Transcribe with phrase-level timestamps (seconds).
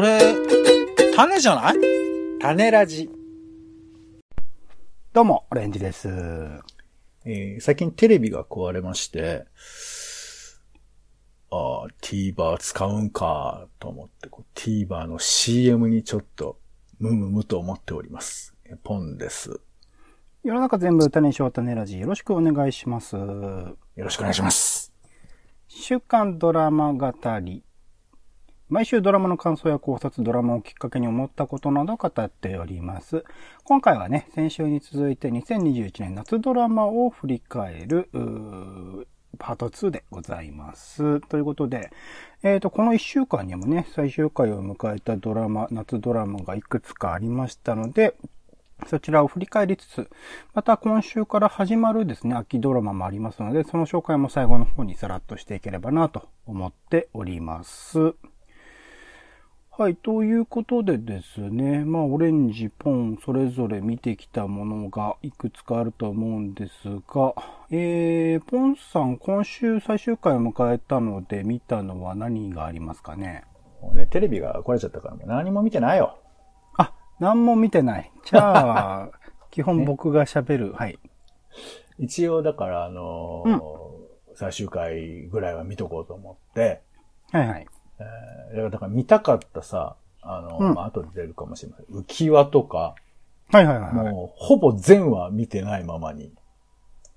[0.00, 0.18] それ、
[1.14, 1.74] 種じゃない？
[2.40, 3.10] 種ラジ。
[5.12, 6.08] どうも、オレンジです。
[7.26, 9.44] えー最近テレビが壊れまして、
[11.50, 16.58] ああ、TVer 使うんかと思って、TVer の CM にちょっと、
[16.98, 18.54] ムムムと思っております。
[18.64, 19.60] えポンです。
[20.42, 22.00] 世の中全部種にしよう種ラジ。
[22.00, 23.16] よろしくお願いします。
[23.16, 24.94] よろしくお願いします。
[25.68, 27.12] 週刊ドラマ語
[27.42, 27.62] り。
[28.70, 33.24] 毎週ドラマの感想や考察、ドラマをきっかけに思ったことなど語っております。
[33.64, 39.06] 今回はね、先週に続いて2021年夏ドラマを振り返る、ー
[39.40, 41.18] パート2でございます。
[41.22, 41.90] ということで、
[42.44, 48.14] えっ、と、この1週間にもね、最終回を迎えたドラマ、夏ドラマがいくつかありましたので、
[48.86, 50.08] そちらを振り返りつつ、
[50.54, 58.14] また今週から始まるですね、秋ドラマもありますので、その紹介も最後の方にさらっとしていければなと思っております。
[59.80, 66.72] はい、ということでですね、まあ、オレンジ、ポン、それぞれ見てきたものがいくつかあると思うんです
[67.08, 67.32] が、
[67.70, 73.44] えー、ポンさん、今週最終回を迎えたので見たのは何がありますかね？
[73.80, 76.18] もうね、テレビが壊れちゃったからもう何も見てないよ。
[76.76, 78.12] あ、何も見てない。
[78.26, 79.10] じゃあ、
[79.50, 80.72] 基本僕が喋る。
[80.74, 80.98] はい。
[81.98, 84.00] 一応だから、あのー
[84.34, 86.82] 最終回ぐらいは見とこうと思って、
[87.32, 87.66] はいはい。
[88.52, 91.86] えーだから見たかったさ、あの、うんまあ、後で出るかもしれません。
[91.86, 92.94] 浮輪とか、
[93.52, 94.12] はいはいはいはい。
[94.12, 96.32] もう、ほぼ全話見てないままに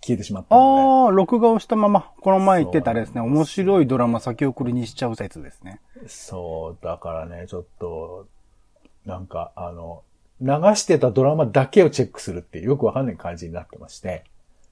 [0.01, 5.79] 消えてしまったのああ、録画をしたまま、この前言ってたあれですね、面白いドラマ先送りにしちゃう説ですね。
[6.01, 6.07] で。
[6.09, 8.27] そう、だからね、ちょっと、
[9.05, 10.03] なんか、あの、
[10.41, 14.23] 流してたドラマだけをチェックするってよくわかんない感じになってまして。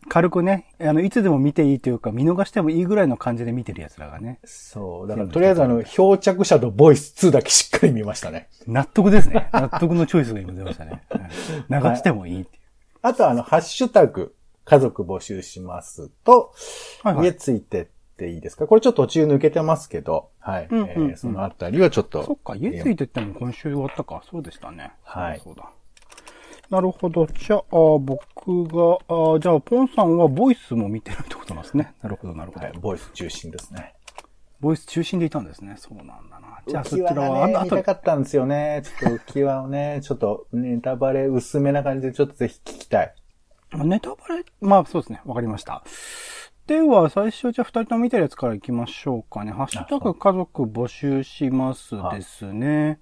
[0.10, 4.40] 軽くね、あの、いつでも見ていいというか、見逃してもいいぐらいの感じで見てる奴らがね。
[4.44, 8.50] そう、だからとりあえずあの、漂着者とボイス2だけしっかり見ましたね。
[8.68, 9.50] 納得ですね。
[9.54, 11.04] 納得のチョイスが今出ましたね。
[11.12, 11.22] うん
[11.92, 12.62] 流してもいいっていう。
[13.04, 14.36] あとあの、ハッシュタグ、
[14.66, 16.54] 家族募集しますと、
[17.04, 18.68] はいはい家ついてっていいですか？
[18.68, 20.68] これちょっと途中抜けてますけど、はい。
[20.70, 22.24] うんうんうんえーそのあたりはちょっと。
[22.24, 24.22] そっか、家ついてっても今週終わったか。
[24.30, 24.92] そうでしたね。
[25.04, 25.70] はいそうだ。
[26.72, 27.28] なるほど。
[27.28, 31.94] じゃあ、僕が、あじゃあ、ポンさんはボイスも見てるってことなんですね。
[32.02, 32.66] なるほど、なるほど。
[32.66, 33.94] はい、ボイス中心ですね。
[34.62, 35.76] ボイス中心でいたんですね。
[35.78, 36.62] そうなんだな。
[36.66, 38.84] じゃあ、そちらは、がね、あと見たかったんですよね。
[38.86, 43.16] ちょっと浮き輪をね、 ちょっとネタバレ薄めな感じでちょっとぜひ聞きたい。
[43.74, 45.22] ネタバレまあそうですね。
[45.26, 45.84] わかりました。
[46.68, 49.52] では、最初じゃあ二人とも見てるやつから行きましょうかね。
[49.52, 53.02] ハッシュタグ家族募集しますですね。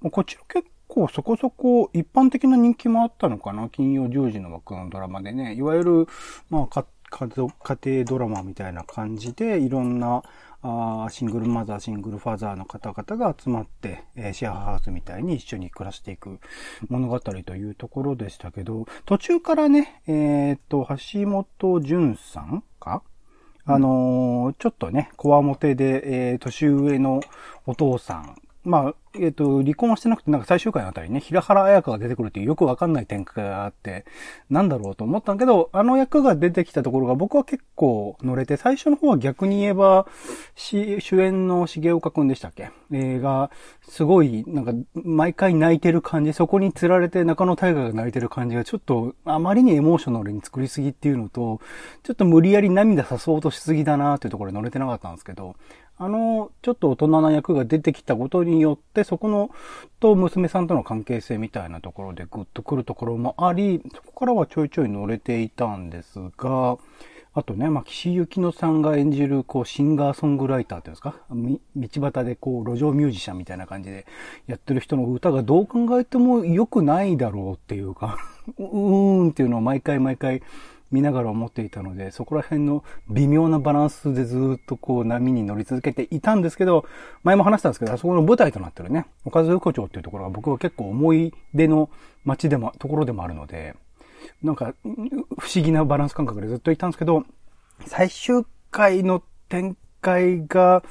[0.00, 3.70] もうこちら結構そこそこ一般的な人気もあったのかな。
[3.70, 5.54] 金曜10時の枠のドラマでね。
[5.54, 6.06] いわゆる、
[6.50, 10.22] まあか家族、家庭ドラマみたいな感じで、いろんな、
[10.64, 16.38] あーシングルマザー、シングルファザーの方々が集まって、えーシェアハウスみたいに一緒に暮らしていく
[16.88, 23.02] 物語というところでしたけど、途中からね、えーっと、橋本淳さんか？
[23.64, 27.20] あのーちょっとね、こわもてで、えー年上の
[27.66, 28.36] お父さん。
[28.64, 34.04] まあ、えっ、と、離婚はしてなくて、なんか最終回のあたりね、平原綾香が出てくるっていうよくわかんない展開があって、
[34.48, 40.06] なんだろうと思ったんけど、あの役が出てきたところが僕は結構乗れて、最初の方は逆に言えば、
[40.54, 42.70] 主演の重岡くんでしたっけ？
[42.90, 43.50] えーが、
[43.82, 51.60] すごい、なんか、毎回泣いてる感じ、そこに釣られて中野大河が泣いてる感じが、ちょっと、あまりにエモーショナルに作りすぎっていうのと、
[52.02, 55.56] ちょっと無理やり涙さそうとしすぎだなっていうところで乗れてなかったんですけど、
[56.04, 59.50] あの、ちょっと大人な役が出てきたことによって、そこの、
[60.00, 66.76] と娘さんとの関係性みたいなところでグッとくるところもあり、そこからはちょいちょい乗れていたんですが、
[67.34, 71.14] あとね、まあ、岸由乃さんが演じる、こう、シンガーソングライターっていうんですか？
[71.30, 74.04] 道端でこう、路上ミュージシャンみたいな感じで
[74.48, 78.18] やってる人の歌がどう考えても良くないだろうっていうか、
[78.58, 80.42] うーんっていうのを毎回毎回
[80.92, 86.84] 見ながら思っていたので、そこら辺の微妙なバランスでずっとこう波に乗り続けていたんですけど、
[87.24, 91.90] 前も話したんですけど、あそこの舞台となってるね、岡津横丁っていうところが僕は結構思い出の
[92.24, 93.74] 街でも、ところでもあるので、
[94.42, 97.24] なんか、不思議なバランス感覚でずっといたんですけど、
[97.86, 100.82] 最終回の展開が、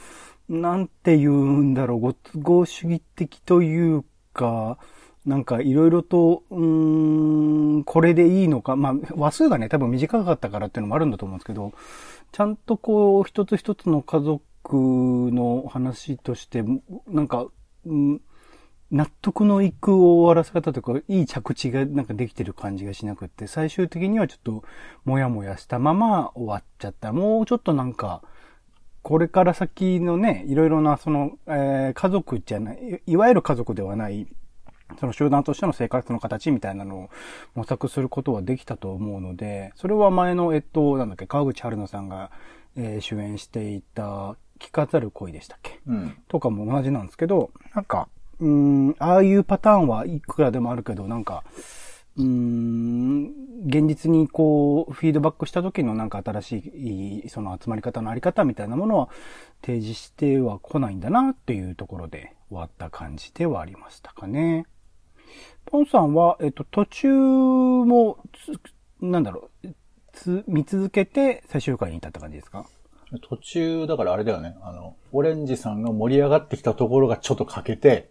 [0.49, 4.77] なんて言うんだろう、ご都合主義的というか、
[5.25, 11.73] なんかいろいろと、うーん、これでいいのか、まあ、話数がね、多分短かったからっていうのもあるんだと思うんですけど、
[12.31, 14.41] ちゃんとこう、一つ一つの家族
[15.31, 16.63] の話として、
[17.07, 17.47] なんか、
[17.85, 18.21] うん
[18.91, 24.63] 納得のいく終わらせ方とか、いい着地がなんかできてる感じがしなくって、最終的にはちょっと、
[25.05, 27.13] もやもやしたまま終わっちゃった。
[27.13, 28.21] もうちょっとなんか、
[29.01, 34.27] これから先のね、いろいろな、その、えー、家族じゃない、いわゆる家族ではない、
[34.99, 37.09] その集団としての生活の形みたいなのを
[37.55, 42.31] 模索することはできたと思うので、それは前の、えっと、なんだっけ、川口春奈さんが、
[42.75, 45.79] えー主演していた、聞かざる恋でしたっけ？
[45.87, 46.17] うん。
[46.27, 48.07] とかも同じなんですけど、なんか、
[48.39, 51.43] うーん、ああいうパターンはいくらでもあるけど、なんか、
[52.17, 53.31] うーん、
[53.65, 56.57] 現実にこう、フィードバックした時のなんか新し
[57.25, 59.09] い、その集まり方のあり方みたいなものは
[59.61, 64.65] 提示しては来ないんだなっていうところで終わった感じではありましたかね。
[65.65, 68.59] ポンさんは、えっと、途中もつ、
[69.05, 69.67] なんだろう、
[70.11, 72.65] つ、見続けて最終回に至った感じですか？
[73.29, 74.55] 途中、だからあれだよね。
[74.61, 78.09] あの、オレンジさんが盛り上がってきたところがちょっと欠けて、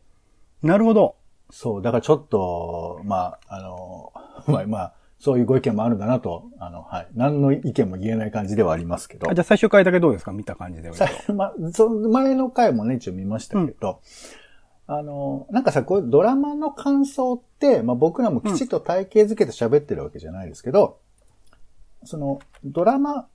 [0.62, 1.16] なるほど。
[1.50, 4.12] そう、だからちょっと、まあ、あの、
[4.46, 7.08] まあ、まあ、そういうご意見もあるんだなと、あの、はい。
[7.14, 9.34] 何の意見も言えない感じではありますけどあ。
[9.34, 10.32] じゃあ最終回だけどうですか？
[10.32, 10.94] 見た感じでは。
[10.94, 14.00] さま、その前の回もね、一応見ましたけど、
[14.92, 20.98] あの、なんかさ、こういうドラマの感想って、まあ僕らもきちっと体系づけて喋ってるわけじゃないですけど、
[22.02, 23.28] その、ドラマ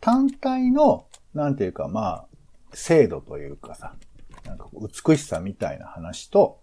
[0.00, 2.26] 単体の、なんていうか、まあ、
[2.72, 3.94] 精度というかさ、
[4.46, 6.62] なんか美しさみたいな話と、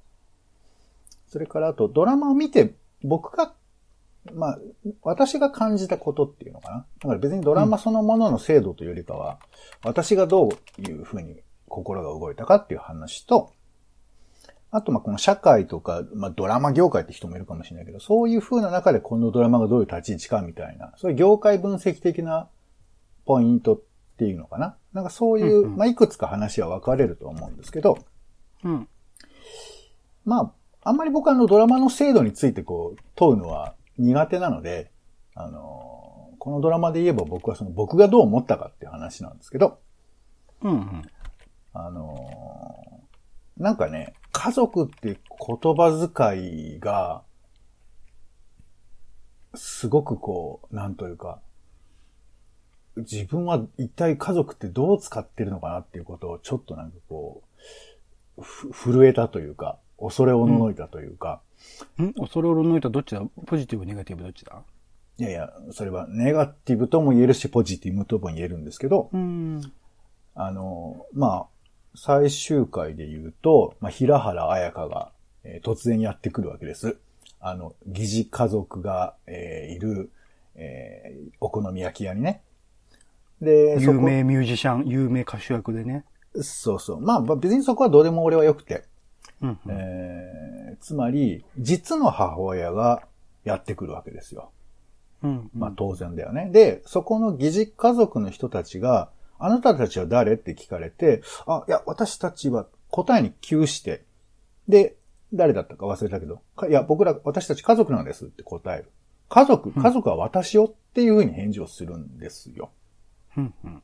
[1.28, 2.74] それからあとドラマを見て
[3.04, 3.54] 僕が、
[4.34, 4.60] まあ、
[5.04, 6.86] 私が感じたことっていうのかな。
[7.04, 9.38] だから別にドラマそのものの精度というよりかは、
[9.84, 13.54] 私がどういうふうに心が動いたかっていう話と、
[14.72, 22.50] あと、ま、この社会とか、まあ、ドラマ業界って人もいるかもしれないけど、そういう風な中でこのドラマがどういう立ち位置かみたいな、そういう業界分析的な
[23.26, 23.82] ポイントっ
[24.18, 24.78] ていうのかな。
[24.94, 27.98] なんかそういう、うんうんまあ、いくつか話は分かれると思うんですけど、
[28.64, 28.88] うん。
[30.26, 34.92] まあ、あんまり僕はあのドラマの精度についてこう問うのは苦手なので、
[35.34, 39.80] あの、このドラマで言えば僕はその僕がどう思ったかっていう話なんですけど、
[40.62, 41.02] うんうん。
[41.74, 43.00] あのー
[43.60, 47.24] なんかね、家族って言葉遣いが、
[49.54, 51.42] すごくこう、なんというか、
[52.96, 57.44] 自分は一体家族ってどう使ってるのかなっていうことをちょっとなんかこ
[58.38, 61.42] う、ふ震えたというか、恐れおののいたというか、
[62.02, 62.14] ん。
[62.14, 63.22] 恐れをのいたどっちだ？
[63.46, 64.62] ポジティブ、ネガティブどっちだ？
[65.18, 69.62] いやいや、それはネガティブとも言えるし、ポジティブとも言えるんですけど、うん。
[70.34, 71.46] あの、まあ、
[71.96, 75.12] 最終回で言うと、まあ、平原綾香が、
[75.44, 76.98] えー突然やってくるわけです。
[77.40, 80.12] あの、疑似家族が、えーいる、
[80.56, 82.42] えーお好み焼き屋にね。
[83.42, 86.04] で、有名ミュージシャン、有名歌手役でね。
[86.42, 87.02] そうそう。
[87.02, 88.84] まあ、まあ別にそこはどうでも俺は良くて。
[89.42, 89.58] うんうん。
[89.70, 93.04] えーつまり、実の母親が
[93.44, 94.52] やってくるわけですよ。
[95.24, 95.50] うん。
[95.54, 96.50] まあ当然だよね。
[96.52, 99.10] で、そこの疑似家族の人たちが、
[99.40, 100.34] あなたたちは誰？
[100.34, 104.04] って聞かれて、あ、いや、私たちは答えに窮して、
[104.68, 104.96] で、
[105.34, 108.92] 誰だったか忘れたけど、かいや、僕ら、私たち家族なんですって答える。
[109.30, 112.72] 家族、家族は私よっていうふうに返事をするんですよ。
[113.38, 113.84] うんうん。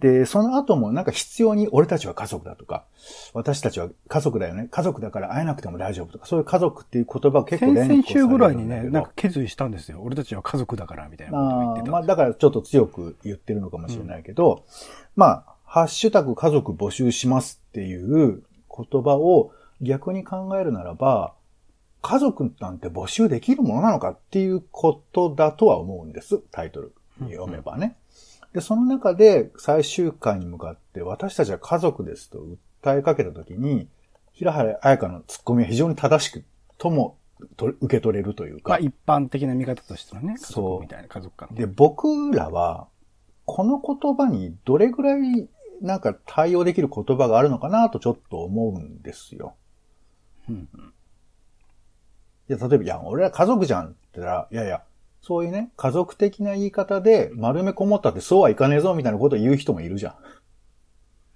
[0.00, 2.84] で、その後もなんか必要に俺たちは家族だとか、
[3.32, 4.68] 私たちは家族だよね。
[4.70, 10.00] 家族だから会えなくても大丈夫とか、そういう家族っていう言葉を結構先々連呼される週ぐらいにね、なんか決意したんですよ。
[10.02, 11.90] 俺たちは家族だから、みたいなことを言ってた。
[11.90, 14.64] まあ、だからちょっと強く言ってるのかもしれないけど、
[15.16, 18.42] まあ、ハッシュタグ家族募集しますっていう
[18.74, 21.34] 言葉を逆に考えるならば、
[22.00, 26.38] 家族なんて募集できるものなのかっていうことだとは思うんです。
[26.52, 26.94] タイトル
[27.30, 27.96] 読めばね。
[28.52, 32.38] で、その中で最終回に向かって私たちは家族ですと
[32.82, 33.88] 訴えかけたときに、
[34.32, 36.44] 平原綾香のツッコミは非常に正しく
[36.78, 37.18] とも
[37.56, 38.70] と受け取れるというか。
[38.70, 41.48] まあ一般的な見方としてのね、家そう族みたいな家族感。
[41.52, 42.88] で、僕らは、
[43.44, 45.48] この言葉にどれぐらい
[45.80, 49.54] なんか対応できる言葉があるのかなとちょっと思うんですよ。
[50.48, 50.68] うん
[52.48, 54.82] いや、例えば、いや、俺ら家族じゃんって言ったら、いやいや、
[55.20, 60.14] そういうね、家族的な言い方で丸めこもったってそうはいかねえぞみたいなことを言う人もいるじゃん。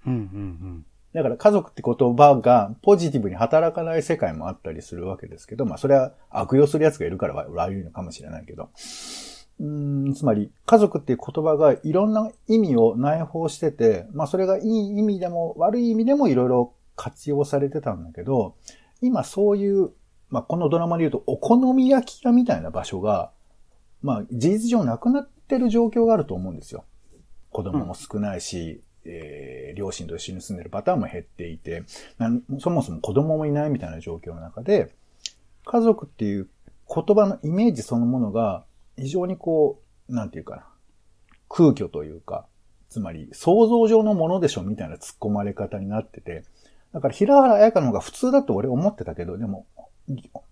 [0.07, 8.69] うんうんだから家族って言葉がポジティブに働かない世界もあったりするわけですけど、まあそれは悪用する奴がいるから悪いのかもしれないけど。
[9.59, 18.55] うーん、つまり家族っていう言葉がいろんな意味を内包してて、まあそれがいい意味でも悪い意味でもいろいろ活用されてたんだけど、
[19.01, 19.91] 今そういう、
[20.29, 23.31] まあこのドラマで言うとお好み焼き屋みたいな場所が、
[24.03, 26.85] まあ事実上なくなってる状況があると思うんですよ。
[27.49, 31.83] 子供も少ないし、えー両親と一緒に住んでるパターンも減っていて、
[32.19, 34.93] なんそもそも子供もいないみたいな状況の中で、
[35.65, 36.47] 家族っていう
[36.87, 38.65] 言葉のイメージそのものが
[38.97, 40.67] 非常にこう、なんていうかな、
[41.49, 42.45] 空虚というか、
[42.89, 46.43] つまり想像上のものでしょみたいな突っ込まれ方になってて、
[46.93, 49.65] だから平原綾香の方が普通だと俺思ってたけど、でも、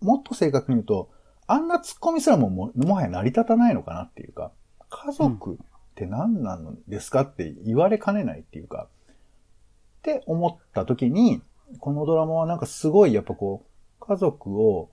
[0.01, 1.09] もっと正確に言うと、
[1.51, 4.53] あんな突っ込みすらもももはや成り立たないのかなっていうか、
[4.89, 5.57] 家族っ
[5.95, 11.41] て何なんですかって言われかねないっていうか、って思った時に、
[11.79, 14.91] このドラマはなんかすごいやっぱこう、家族を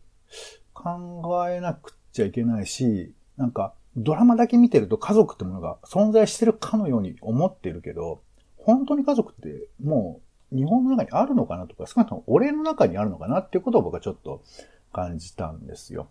[0.75, 8.21] 考えなくちゃいけないし、なんかドラマだけ見てると家族ってものが存在してるかのように思ってるけど、
[8.57, 10.21] 本当に家族っても
[10.53, 14.43] う日本の中にあるのかなとか、少なくとも俺の中にあるのかなっていうことを僕はちょっと
[14.93, 16.09] 感じたんですよ。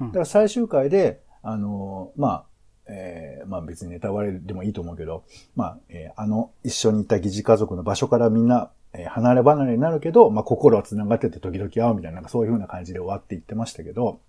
[0.00, 2.44] だから最終回で、あの、まあ、
[2.86, 5.24] えー、まあ別にネタバレでもいいと思うけど、
[5.56, 14.20] まあ、えー、あの一緒にいた疑似家族の場所からみんな、えー、離れ離れになるけど、まあ心は繋がってて時々会うみたいな、なんかそういう風な感じで終わっていってましたけど、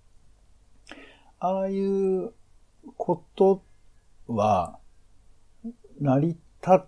[1.39, 2.31] ああいう
[2.97, 3.61] こと
[4.27, 4.77] は、
[5.99, 6.85] 成り立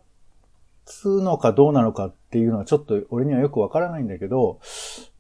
[0.86, 4.60] つのかどうなのかっていうのはちょっと俺にはよくわからないんだけど、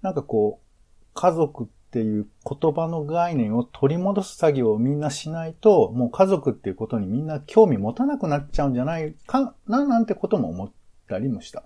[0.01, 10.71] なんかこう、家族っていう言葉の概念を取り戻す作業をみんなしないと、もう家族っていうことにみんな興味持たなくなっちゃうんじゃないかななんてことも思っ
[11.07, 11.63] たりもした。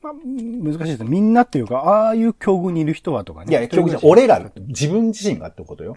[0.00, 3.50] まあ、難しいですみんなっていうか、ああいう境遇にいる人はとかね。
[3.50, 5.96] いや、境遇じゃ俺ら、自分自身がってことよ。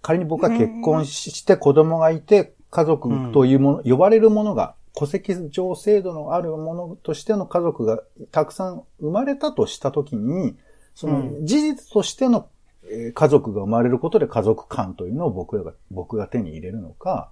[0.00, 10.56] 仮に僕が結婚して子供がいて、家族というもの、うん、呼ばれるものが、戸籍上制度のあるものとしての家族がたくさん生まれたとしたときに、
[11.00, 12.50] その事実としての
[13.14, 17.30] 家族が生まれることで家族感というのを僕らが、僕が手に入れるのか、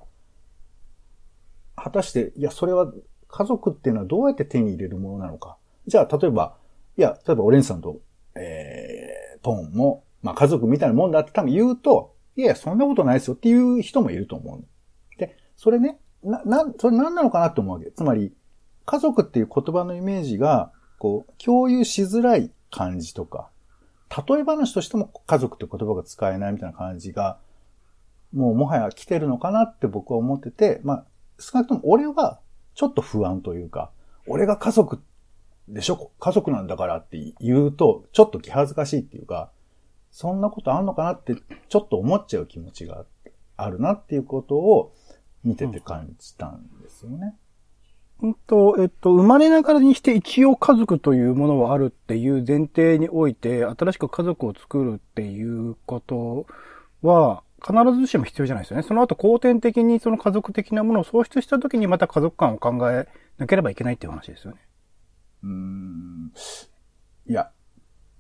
[1.76, 2.90] 果たして、いや、それは
[3.28, 5.58] 家族っていうのはどうやって手に入れるものなのか。
[5.87, 6.56] じゃあ、例えば、
[6.96, 8.00] いや、例えばオレンジさんと、
[8.37, 14.64] えー、ポンも、まあ家族みたいなもんだって多分言うと、いやいや、そんなことないですよっていう人もいると思う。
[15.18, 17.92] で、それね、な、な、それ何なのかなと思うわけ。
[17.92, 18.32] つまり、
[18.87, 23.50] 家族っていう言葉のイメージが、こう、共有しづらい感じとか、
[24.10, 27.38] 例え話としても家族って言葉が使えないみたいな感じが、
[28.34, 31.04] もうもはや来てるのかなって僕は思ってて、まあ、
[31.38, 32.40] 少なくとも俺は
[32.74, 33.90] ちょっと不安というか、
[34.26, 35.00] 俺が家族
[35.68, 36.10] でしょ？
[36.18, 39.50] 家族なんだからって言うと、ちょっと気恥ずかしいっていうか、
[40.10, 41.34] そんなことあんのかなって
[41.68, 43.04] ちょっと思っちゃう気持ちが
[43.56, 44.94] あるなっていうことを
[45.44, 47.18] 見てて感じたんですよね。
[47.18, 47.48] うん
[48.26, 56.46] んと、えっと、生まれながらにして一応家族というものはあるっていう前提において、新しく家族を作るっていうこと
[57.02, 58.82] は、必ずしも必要じゃないですよね。
[58.82, 63.08] その後、後天的にその家族的なものを創出した時にまた家族観を考え
[63.38, 64.58] なければいけないっていう話ですよね。
[65.44, 66.32] うん。
[67.28, 67.50] いや、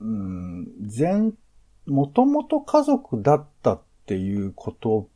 [0.00, 1.34] うん、全、
[1.86, 5.06] もともと家族だったっていう言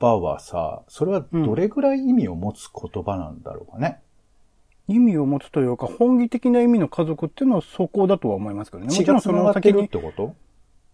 [0.00, 4.00] 葉はさ、それはどれぐらい意味を持つ言葉なんだろうかね。
[4.06, 4.11] うん
[4.88, 8.86] 意味を持つというか、本義的な意味の家族っていうのはそこだとは思いますけどね。
[8.86, 9.84] もちろんその先に。
[9.86, 10.34] ってこと？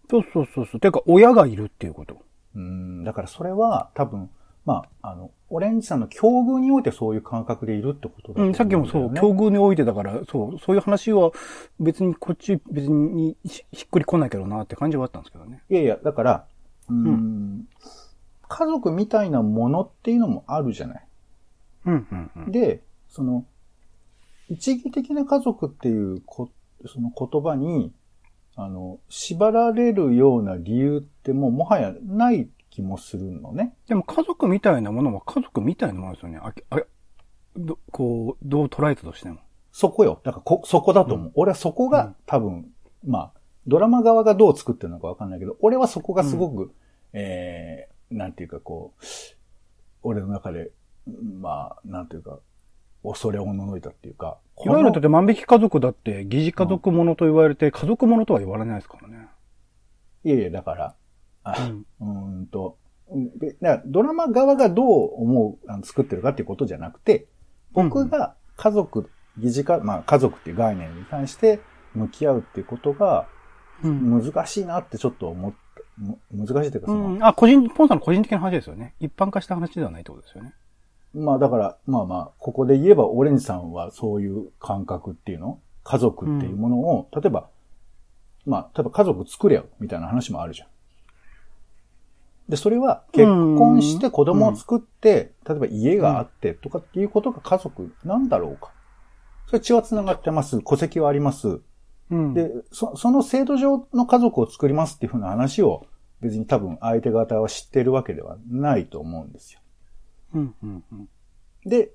[0.09, 0.79] そうそうそうそう。
[0.79, 2.17] ていうか、親がいるっていうこと。
[2.55, 4.29] うん、だからそれは多分、
[4.65, 11.31] まあ、あの、オレンジさんの境遇においてそういう感覚でいるってことだ、ね、うん、さっきもそう、境遇においてだから、そう、そういう話は
[11.79, 15.63] 別にこっち別にひっくり来ないけどなって感じはあったんですけどね。
[15.69, 16.45] いやいや、だから、
[16.89, 17.67] うん、うん、
[18.47, 21.07] 家族みたいなものっていうのもあるじゃない。
[21.85, 22.51] うん、うん、うん。
[22.51, 23.45] で、その、
[24.49, 26.51] 一義的な家族っていうこ、
[26.85, 27.93] その言葉に、
[28.55, 33.75] あの、縛られるような理由ってもうもはやない気もするのね。
[33.87, 36.39] でも家族みたいなものは家族みたいなものですよね。
[36.41, 36.81] あ、あ
[37.55, 39.39] どこう、どう捉えたとしても。
[39.71, 40.19] そこよ。
[40.23, 41.27] だからこ、そこだと思う。
[41.27, 42.53] うん、俺はそこが多分、
[43.05, 46.71] うん、まあ、ドラマ側がどう作ってるのかわかんないけど、俺はそこがすごく、うん、
[47.13, 49.03] えー、なんていうかこう、
[50.01, 50.71] 俺の中で、
[51.39, 52.39] まあ、なんていうか、
[53.09, 54.37] 恐れおののいたっていうか。
[54.63, 59.27] いわゆるだって万引き家族だって疑似家族ものと言われて、家族ものとは言われないですからね。
[60.23, 60.95] いやいや、だから、
[61.43, 62.77] あ、うん、うんと、
[63.61, 67.27] だからドラマ側がどう思う、あの作ってるかっていうことじゃなくて、
[67.71, 71.61] 僕が家族、疑似家、まあ家族っていう概念に対して
[71.95, 73.27] 向き合うっていうことが、
[73.81, 75.57] 難しいなってちょっと思った。
[76.31, 78.95] 難しいっていうかその、うん、あ、個人、ポンさんの個人的な話ですよね。
[78.99, 80.53] 一般化した話ではないってことですよね。
[81.13, 85.59] まあだから、まあまあ、ここで言えばオレンジさんはそういう感覚っていうの？
[85.83, 87.49] 家族っていうものを、うん、例えば、
[88.45, 90.67] まあ、例えば家族作れよみたいな話もあるじゃん。
[92.47, 98.71] で、それは結婚して子供を作って、例えば家があってとかっていうことが家族なんだろうか。
[99.47, 100.61] それ血は繋がってます。
[100.63, 101.59] 戸籍はあります。
[102.11, 105.85] うん、で、そその制度上の家族を作りますっていうふうな話を
[106.21, 109.59] 別に多分相手方は知ってるわけではないと思うんですよ。
[110.33, 111.09] うんうんうん、
[111.65, 111.91] で、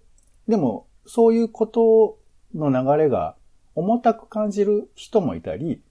[0.49, 2.19] でも、そういうこと
[2.55, 3.37] の流れが
[3.75, 5.83] 重たく感じる人もいたり、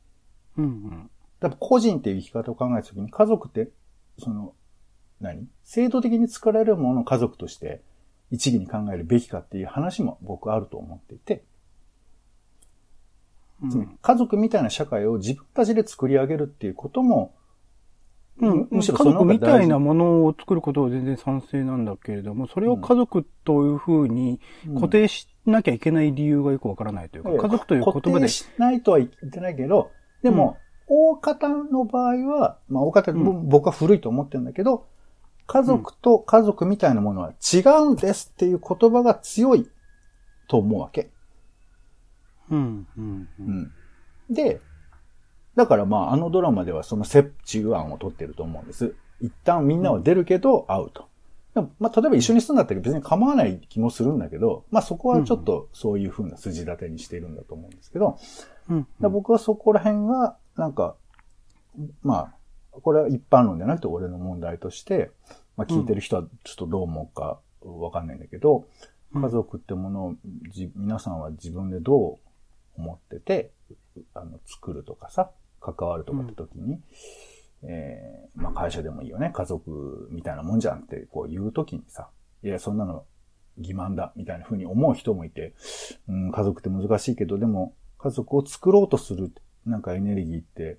[0.58, 1.10] うんうん。
[1.40, 3.70] 多分個人っていう生き方を考えたときに家族って、
[4.20, 4.54] その、
[5.20, 5.48] 何？
[5.64, 7.82] 制度的に作られるものを家族として
[8.30, 11.44] 一義に考えるべきかっていう話も僕あると思っていて、
[13.70, 17.34] つまり家族みたいな社会を自分たちで作り上げるっていうことも、
[18.40, 24.40] うん、むしろ家族みたいなものを作ることは全然賛成なんだけれども、それを家族というふうに
[24.76, 28.12] 固定しなきゃいけない理由がよくわからないというか、いや家族という言葉で。
[28.12, 29.92] 固定、しないとは言ってないけど、
[30.24, 33.50] でも、大方の場合は、まあ大方、うん。
[33.50, 34.88] 僕は古いと思ってるんだけど、
[35.46, 39.70] 家族と家族みたいなものは違うんですっていう言葉が強い
[40.48, 41.10] と思うわけ。
[42.50, 43.44] うん、うん、う。
[43.44, 43.72] うんん。
[44.30, 44.62] で、
[45.56, 48.96] だからまああのドラマではその折衷案を取ってると思うんです。
[49.22, 51.08] 一旦みんなは出るけど会うと。
[51.80, 58.18] まあ例えば一緒に住んだったら別に構わない気もするんだけど、まあそこはちょっとそういう風な筋立てにしているんだと思うんですけど、
[58.70, 60.96] うんだから僕はそこら辺が、なんか、
[62.02, 62.34] ま
[62.74, 65.12] あ、これは一般論じゃなくて俺の問題として、
[65.56, 68.64] まあ聞いてる人はちょっとどう思うかわかんないんだけど、うん
[69.16, 70.16] 家族ってものを
[70.50, 73.52] じ皆さんは自分でどう思ってて、
[74.16, 75.30] あの、作るとかさ、
[75.64, 76.80] 関わるとかって時に、
[77.64, 82.10] えーまあ会社でもいいよね、家族みたいなもんじゃんってこう言う時にさ、
[82.44, 83.06] いや、そんなの
[83.60, 85.54] 欺瞞だ、みたいな風に思う人もいて、
[86.10, 89.32] うん、家族って難しいけど、でも、家族を作ろうとする、
[89.66, 90.78] なんかエネルギーって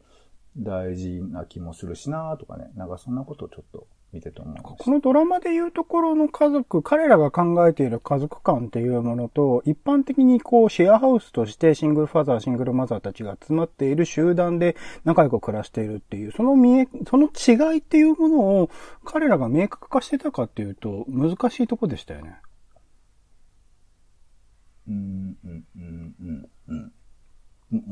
[0.57, 4.85] 大事な気もするしなとかね、なんかそんなことをちょっと見てて思いました。
[4.85, 18.71] このドラマでいうところの家族、彼らが考えている家族観っていうものと、一般的にこうシェアハウスとしてシングルファザー、シングルマザーたちが集まっている集団で仲良く暮らしているっていう、その見え、その違いっていうものを
[19.05, 22.37] 彼らが明確化してたかっていうと難しいとこでしたよね。
[24.87, 26.93] うん、うん、うん、うん、うん。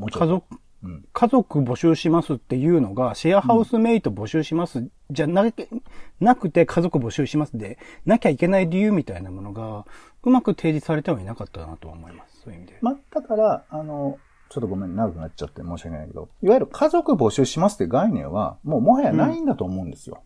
[0.09, 0.45] 家族、
[0.83, 1.05] うん。
[1.13, 5.67] 家族募集しますっていうのが、シェアハウスメイト募集します、じゃなく
[6.19, 9.85] なくて家族募集しますで、なきゃいけない理由みたいなものが、
[10.23, 12.41] うまく提示されてはいなかったなとは思います。
[12.41, 12.77] そういう意味で。
[12.81, 14.17] まあ、だから、あの、
[14.49, 20.21] ちょっとごめん、長くなっちゃって申し訳ないけど、いわゆる家族募集しますって概念は、もうもはやないんだと思うんですよ。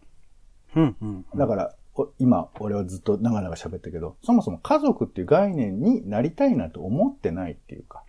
[0.76, 1.26] うん、うん。
[1.36, 8.04] だから、お今、俺はずっと長々喋ったけど、そもそも家族っていう概念になりたいなと思ってないっていうか。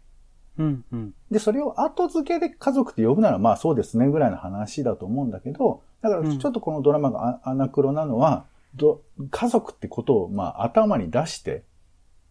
[0.59, 1.15] うん、うん。
[1.31, 8.45] で、それを後付けで家族って呼ぶなら、まあそうですねぐらいの話だと思うんだけど、だからちょっとこのドラマがアアナクロなのは、
[8.75, 11.63] ど家族ってことをまあ頭に出して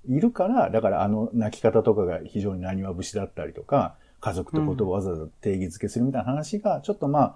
[0.07, 7.35] いるから、だからあの泣き方とかが非常に何は節だったりとか、家族ってことをわざわざ定義づけするみたいな話が、ちょっとまあ、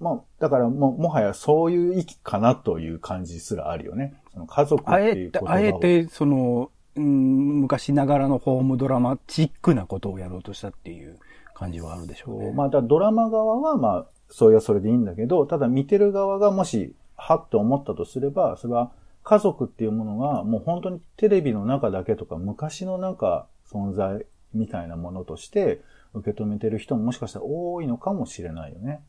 [0.00, 4.14] まあ、だからもう、もはやそういう意気かなという感じすらあるよね。
[4.32, 5.50] その家族っていう言葉を。
[5.50, 11.18] あえて、その、うん、昔ながらのホームドラマチックなことをやろうとしたっていう
[11.54, 12.52] 感じはあるでしょうね。
[12.52, 18.90] まあ、だドラマ側は、まあ、それはそれでいいんだけど、ただ見てる側がもし、はっと思ったとすれば、それは
[19.22, 25.80] 家族っていうものが、もう本当にテレビの中だけとか、昔のなんか存在みたいなものとして
[26.12, 29.00] 受け止めてる人ももしかしたら多いのかもしれないよね。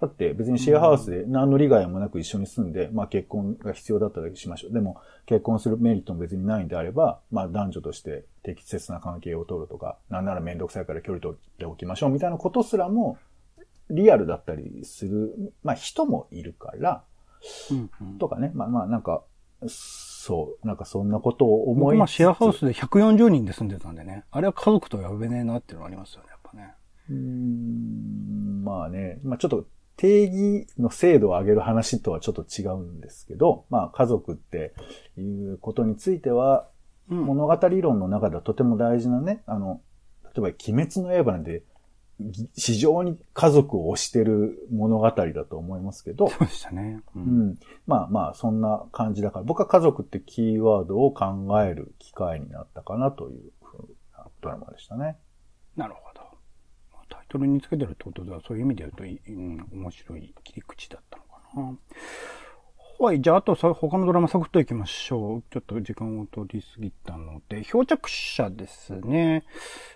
[0.00, 4.72] だって別にシェアハウスで何の利害もなく一緒に住んで、まあ結婚が必要だったらしましょう。
[4.72, 13.18] でも結婚するメリットも別にないんであれば、まあ男女として適切な関係を取るとか、なんならめんどくさいから距離取っておきましょうみたいなことすらも
[13.90, 17.04] リアルだったりする、まあ人もいるから、
[17.70, 19.22] うんうんとかね、まあまあなんか、
[19.66, 24.24] そう、なんかそんなことを思いまあシェアハウスで140人で住んでたんでね。
[24.30, 26.74] あれは家族とは呼べねえなっていうのはありますよね、やっぱね。
[27.10, 29.66] うーんまあね、まあちょっと
[30.00, 34.72] 定義の精度を上げる話とはちょっと違うんですけど、まあ家族って
[35.18, 36.66] いうことについては、
[37.10, 39.82] うん物語論の中ではとても大事なね、あの、
[40.24, 41.64] 例えば鬼滅の刃なんて、
[42.20, 47.02] ぎ非常に家族を推してる物語だと思いますけど、そうでしたね。
[47.16, 47.18] う。
[47.18, 47.58] うんん。
[47.86, 55.18] まあまあ、そんな感じだから、僕は家族ってキーワードを考える機会になったかなというふうなドラマでしたね。
[55.76, 56.09] なるほど。
[57.30, 61.78] トルにつけてるってことでは、そういう意味で言うと、うん、面白い切り口だったのかな。
[63.02, 63.22] はい。
[63.22, 65.42] じゃあ、あとさ、他のドラマサクッといきましょう。
[65.50, 69.44] ちょっと時間を取りすぎたので、漂着者ですね。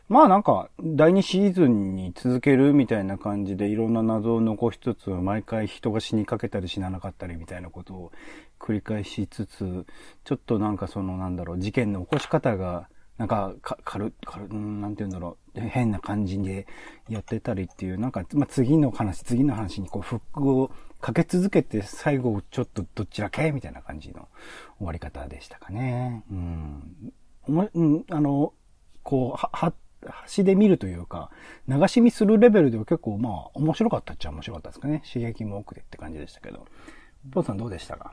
[0.08, 8.12] まあなんか、第2シーズンに続けるみたいな感じで、いろんな謎を残しつつ、毎回人が死にかけたり死ななかったりみたいなことを
[8.58, 9.84] 繰り返しつつ、
[10.24, 16.66] ちょっとなんかそのなんだろう、事件の起こし方がなんか、か、軽、軽、うんなんて言うんだろう、変な感じで
[17.08, 24.28] やってたりっていう、なんか、まあ、次の話、次の話にこう、フックをかけ続けて、最後ちょっとどっちらけみたいな感じの
[24.78, 26.24] 終わり方でしたかね。
[26.30, 27.12] うん。
[27.46, 28.52] おも、うん、あの、
[29.02, 29.72] こう、は、は、
[30.06, 31.30] 端で見るというか、
[31.66, 35.02] 流し見するレベルでは結構まあ面白かったっちゃ面白かったですかね。
[35.10, 36.66] 刺激も多くてって感じでしたけど。
[37.32, 38.12] ポーさんどうでしたか？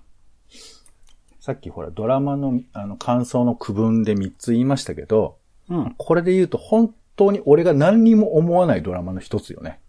[1.42, 5.38] さっきほらドラマのあの感想の区分で3つ言いましたけど、
[5.70, 5.96] うん。
[5.98, 9.80] これで言うと本当に俺が何にも思わないドラマの一つよね。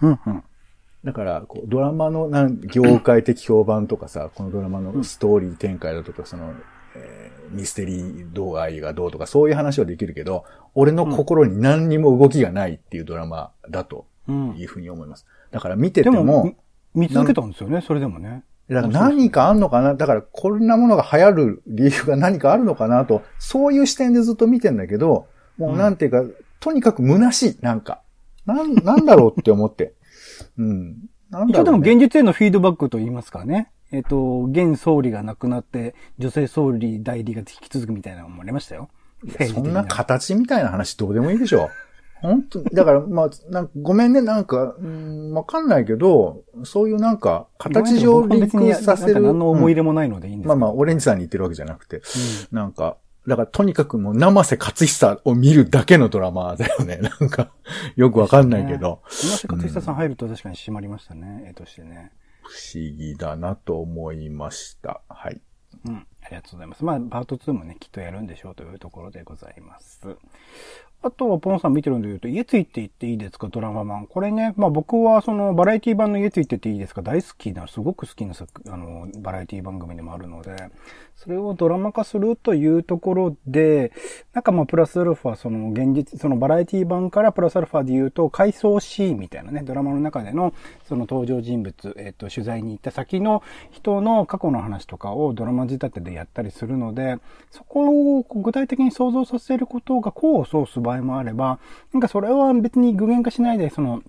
[0.00, 0.42] うんうん。
[1.04, 6.54] だから、こう、ドラマのなん業界的評判とかさ、このドラマのストーリー展開だとか、その、
[6.96, 14.06] えー、ミステリー動画がどうとか、そういう話はできるけど、俺の心に何にも動きがないっていうドラマだと
[14.56, 15.26] いうふうに思います。
[15.52, 16.54] だから見てても、も
[16.94, 18.42] 見続けたんですよね、それでもね。
[18.68, 19.94] だから何かあんのかな？
[19.94, 23.04] だからこんなものが流行る理由が何かあるのかな？
[23.04, 28.02] と、そういう視点でずっと見てんだけど、もうなんていうか、うん、とにかく虚しい、なんか。
[28.44, 29.94] なん、なんだろうって思って。
[30.58, 30.96] うん。
[31.30, 33.70] なんだろう、ね、一応でも現実へのフィードバックと言いますかね。
[33.92, 38.88] えっ、ー、と、現総理が亡くなって、女性総理代理が引き続くみたいなのもありましたよ。
[39.52, 41.70] そんな形みたいな話どうでもいいでしょ。
[42.26, 49.20] 本当だから、まあ、なんごめんね、なんか、うん、わかんないけど、そういうなんか、形上リンクさせる。
[49.20, 52.02] 何の思い入れもないのでいいんです、うん、まあまあ、オレンジさんに言ってるわけじゃなくて、うん、
[52.56, 57.00] なんか、だからとにかくもう生瀬勝久を見るだけのドラマだよね。
[57.20, 57.50] なんか、
[57.96, 59.02] よくわかんないけど。
[59.08, 62.12] 生瀬勝久さん入ると確かに閉まりましたね、絵としてね。
[62.42, 65.02] 不思議だなと思いました。
[65.08, 65.40] はい。
[65.84, 66.06] うん。
[66.22, 66.84] ありがとうございます。
[66.84, 70.16] まあ、パート2もね、きっとやるんでしょうというところでございます。
[71.06, 74.06] あとは、ポンさん見てるんで言うと、家ついていっていいですか、ドラマ版。
[74.06, 78.34] これね、まあ僕はそのバラエティ版の家ついてっていいですか、大好きな、すごく好きな
[78.68, 80.56] あの、バラエティ番組でもあるので、
[81.14, 83.92] それをドラマ化するというところで、
[84.34, 90.52] なんかまあプラスアルファ、その現実、そのバラエティ版からプラスアルファで言うと、回想シーンみたいなね、ドラマの中での、
[90.88, 97.18] その登場人物、えっ、と、取材に行った先の人の過去の話とかをドラマ仕立てでやったりするので、
[97.50, 101.58] そこを具体的に想像させることが功を奏す場合もあれば、
[101.92, 104.02] なんかそれは別に具現化しないで、その、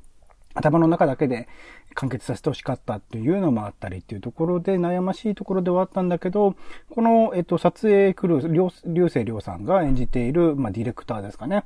[0.54, 1.48] 頭の中だけで
[1.94, 6.56] 完結させてほしかったっていうのもあったりっていうところで悩ましいところではあったんだけど、
[6.90, 11.64] この、えっと、撮影クルー、流星涼さんが演じている、まあ、ディレクターですかね。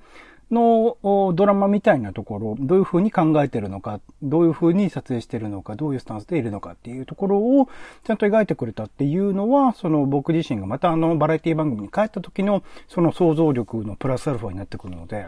[0.51, 0.97] の
[1.33, 7.69] ドラマみたいなところ、どういう風に考えてるのか、どういう風に撮影してるのか、どういうスタンスでいるのかっていうところを
[8.03, 15.27] ちゃんと描いてくれたっていうのは、その僕自身がまたあのバラエティ番組に帰った時のその想像力のプラスアルファになってくるので、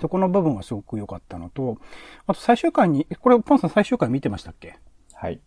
[0.00, 1.78] そこの部分はすごく良かったのと、
[2.26, 4.76] あと最終回に、これ、ポンさん最終回見てましたっけ？
[5.12, 5.40] はい。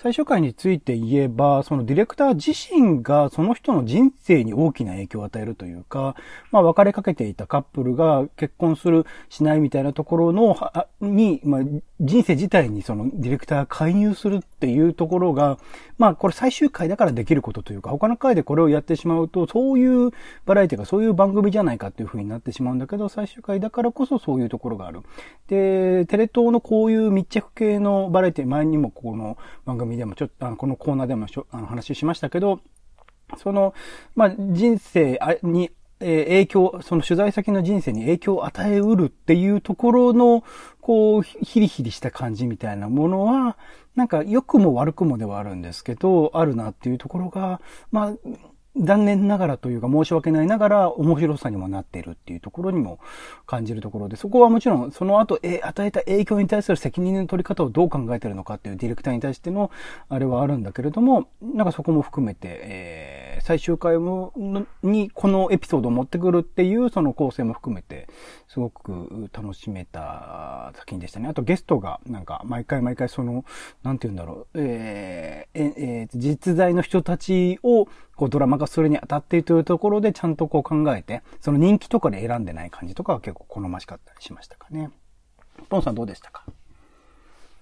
[0.00, 6.14] 最終回について言えば、そのディレクター自身がその人の人生に大きな影響を与えるというか、
[6.52, 10.56] まあ別れかけていたカップルが結婚する、しないみたいなところの、
[11.00, 11.60] に、まあ
[12.00, 15.58] 人生自体にそのディレクターが介入するっていうところが、
[15.98, 20.12] まあこれ最終回だからできることというか、他の回でこれをやってしまうと、そういう
[20.46, 25.00] バラエティがそういう番組じゃないかっていう風になってしまうんだけど、最終回だからこそそういうところがある。
[25.48, 32.60] で、テレ東のこういう密着系のバラエティ、前にもこの番組でもちょっと、あの、このコーナーでもあの話しましたけど、
[33.36, 33.74] その、
[34.14, 35.70] まあ、人生に
[36.00, 40.44] 影響、その取材先の人生に影響を与えうるっていうところの、
[40.80, 43.56] こう、ヒリヒリした感じみたいなものは、
[43.96, 48.12] なんか良くも悪くもではあるんですけど、あるなっていうところが、まあ、
[48.80, 53.00] 残念ながらというか申し訳ないながら面白さにもなっているっていうところにも
[53.46, 59.70] 感じるところで、そこはもちろんその後、え、与えた影響に対する責任の取り方をどう考えてるのかっていうディレクターに対しての
[60.08, 64.32] あれはあるんだけれども、なんかそこも含めて、えー、最終回も
[64.82, 68.08] にこのエピソードを持ってくるっていうその構成も含めて、
[68.48, 71.28] すごく楽しめた作品でしたね。
[71.28, 73.44] あとゲストがなんか毎回毎回その、
[73.82, 84.90] なんて言うんだろう、えー、えー、実在の人たちをこうドラマがそれに当たっているというところでちゃんとこう考えて、その人気とかで選んでない感じとかは結構好ましかったりしましたかね。
[85.68, 86.44] ポンさんどうでしたか？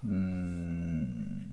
[0.03, 1.51] うーん。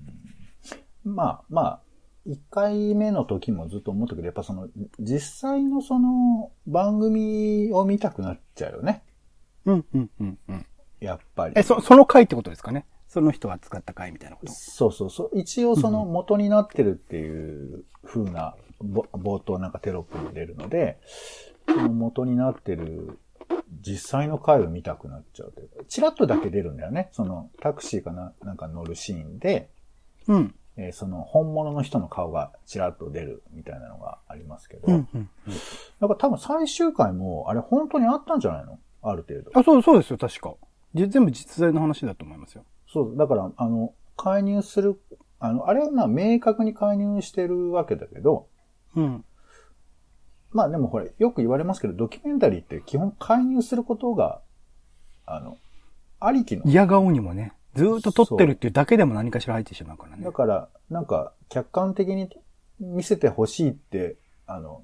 [1.03, 1.79] まあ、まあ、
[2.25, 4.67] 一回目の時もずっと思ったけど、やっぱその、
[4.99, 9.03] 実際のその番組を見たくなっちゃうよね。
[9.65, 10.65] うん、うん、うん、うん。
[10.99, 11.53] やっぱり。
[11.55, 12.87] え、そ、その回ってことですかね？
[13.07, 15.31] その人が使った回みたいなことそうそうそう。
[15.39, 20.99] 一応その元になってるっていう風な冒頭なんかテロップに出るので、
[21.67, 23.17] その元になってる
[23.81, 27.09] 実際の回を見たくなっちゃうというか、チラッとだけ出るんだよね。
[27.11, 29.69] そのタクシーかな、なんか乗るシーンで、
[30.27, 30.55] うん。
[30.77, 35.29] えーその本物の人の顔がちらっと出るみたいなのがありますけど、うんうん。
[36.01, 38.77] なんか多分最終回も、あれ本当にあったんじゃないの？
[39.01, 39.51] ある程度。
[39.57, 40.53] あ、そう、そうですよ、確か。
[40.93, 42.65] じ全部実在の話だと思いますよ。
[42.91, 44.99] そう、だから、あの、介入する、
[45.39, 48.47] あの、あれはまあ明確に介入してるわけだけど、
[48.95, 49.25] うん。
[50.51, 54.41] まあでもこれ、よく言われますけど、ドキュメンタリーって基本介入することが、
[55.25, 55.57] あの、
[56.19, 56.63] ありきの。
[56.65, 60.31] 嫌顔にもね、ずーっと撮ってるっていうだけでも何かしら入ってしまうからねだ。
[60.31, 62.29] から、なんか、客観的に
[62.79, 64.15] 見せてほしいって、
[64.47, 64.83] あの、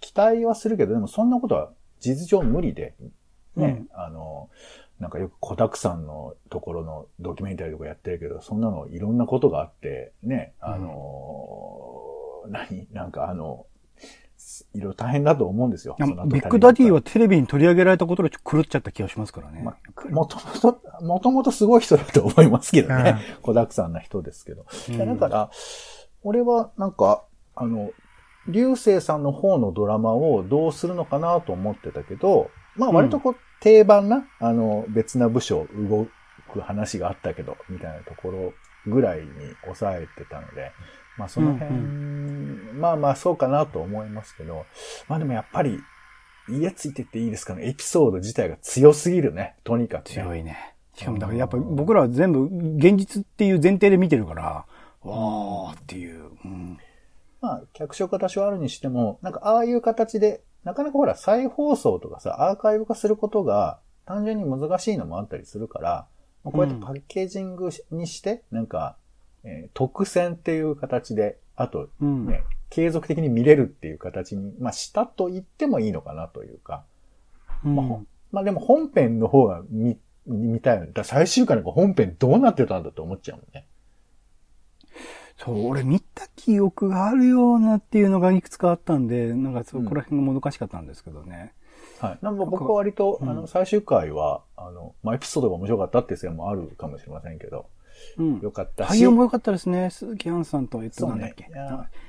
[0.00, 2.94] 期待はするけど、でもそんなことは事実上無理で、
[3.56, 4.50] ね、あの、
[5.00, 10.92] なんかよく小沢さんのところのドキュメンタリーとかやってるけど、そんなのいろんなことがあって、ね、あの、
[12.48, 13.66] 何なんかあの、
[14.74, 15.96] いろいろ大変だと思うんですよ。
[15.98, 19.62] ビッグダディはテレビに取り上げられたことで狂っちゃった気がしますからね。
[19.62, 23.16] まあ、もともと、もともとすごい人だと思いますけどね。
[23.42, 24.66] 子沢山な人ですけど。
[24.88, 25.50] うんだから、
[26.22, 27.90] 俺はなんか、あの、
[28.48, 36.06] 流星さんの方のドラマをどうするのかなと思ってたけど、まあ割とこう、定番な、あの、別な部署動
[36.52, 38.52] く話があったけど、みたいなところ
[38.86, 39.26] ぐらいに
[39.64, 40.70] 抑えてたので、
[41.16, 44.66] まあその辺、うんまあまあそうかなと思いますけど、
[45.08, 45.80] まあでもやっぱり、
[46.48, 47.66] 家ついてっていいですかね。
[47.68, 49.56] エピソード自体が強すぎるね。
[49.64, 50.14] とにかく、ね。
[50.14, 50.74] 強いね。
[50.94, 52.44] しかもだからやっぱ僕らは全部
[52.76, 54.66] 現実っていう前提で見てるから、
[55.02, 56.30] わーっていう。
[56.44, 56.78] うん。
[57.40, 66.06] まあ、脚色が多少あるにしても、なんかああいう形で、なかなかほら、再放送とかさ、アーカイブ化することが単純に難しいのもあったりするから、
[66.44, 68.96] まあこうやってパッケージングにして、なんか、
[69.46, 72.26] えー特選っていう形で、あとうん。
[72.26, 76.84] ね、継続的に見れるっていう形に、まあ、したと言ってもいいのかなというか、
[77.64, 77.86] うんまあ
[78.32, 80.90] まあでも本編の方が見、見たいよね。
[80.92, 83.66] だ最終回の本編どうなってたんだって思っちゃうもんね。
[85.38, 91.52] そう、俺見た記憶があるようなっていうのがいくつかあったんで、なんかそこら辺がもどかしかったんですけどね。
[92.00, 92.18] はい。
[92.22, 97.66] なんか僕は割と、うんあの、最終回は、あの、まあ、エピソードが面白かったっていう線もあるかもしれませんけど、
[98.18, 98.40] うん。
[98.40, 98.98] よかったし。
[98.98, 99.90] 俳優も良かったですね。
[99.90, 101.50] 鈴木杏さんと、えっと、なんだっけ。。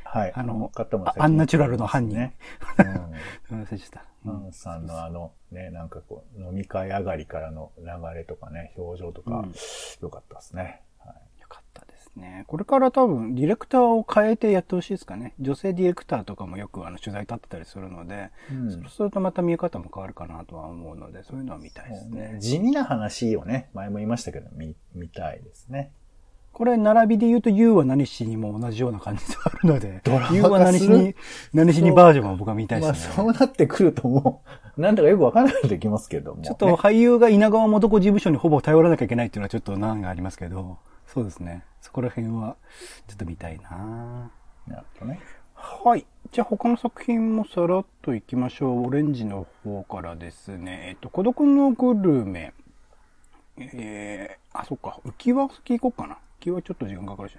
[0.04, 0.32] はい。
[0.34, 0.72] あの
[1.18, 2.38] アンナチュラルの犯人ね。
[3.52, 4.06] 忘れてた。
[4.26, 4.30] う。
[4.30, 9.54] うんんアンさんのあの、ね、なんかこう、飲み会上がりからの流れとかね、表情とかうん、
[10.02, 10.82] よかったですね。
[12.18, 12.44] ね。
[12.48, 15.34] これから多分、ディレクターを変えてやってほしいですかね。
[15.40, 22.40] 女性ディレクターとかもよくあの取材立ってたりするので、うんそうするとまた見え方も変わるかなとは思うので、そういうのは見たいですねね。
[22.40, 25.92] 地味な話をね、前も言いましたけど、見、見たいですね。
[26.58, 31.16] これ、並びで言うと、You は何しにも同じような感じであるのでドラマ化する？You は何しに、
[31.54, 33.14] 何しにバージョンは僕は見たいまあ、ですね。
[33.16, 34.42] そうなってくるとも
[34.76, 36.42] う、なんだかよくわからないできますけども。
[36.42, 41.64] ちょっと俳優が稲川元子事務所にほぼ頼らなきゃいけないっていうのはちょっと難がありますけど、そうですね。
[41.88, 42.58] そこら辺は、
[43.08, 44.30] ちょっと見たいな
[44.68, 45.22] なるほどね。
[45.56, 46.06] はい。
[46.34, 48.88] じゃあ他の作品もさらっといきましょう。
[48.88, 50.90] オレンジの方からですね。
[50.90, 52.54] えっと、孤独のグルメ。
[53.58, 55.00] えー、あ、そっか。
[55.06, 56.16] 浮き輪先行こうかな。
[56.16, 57.38] 浮き輪ちょっと時間かかるし。